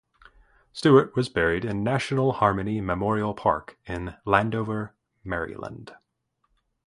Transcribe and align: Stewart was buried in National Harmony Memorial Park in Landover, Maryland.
Stewart 0.73 1.15
was 1.15 1.29
buried 1.29 1.63
in 1.63 1.83
National 1.83 2.31
Harmony 2.31 2.81
Memorial 2.81 3.35
Park 3.35 3.77
in 3.85 4.15
Landover, 4.25 4.95
Maryland. 5.23 5.93